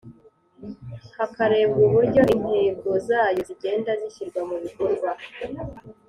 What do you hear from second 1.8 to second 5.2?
uburyo intego zayo zigenda zishyirwa mu bikorwa